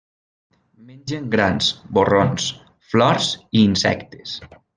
[0.87, 1.67] Mengen grans,
[1.99, 2.49] borrons,
[2.95, 4.35] flors i insectes.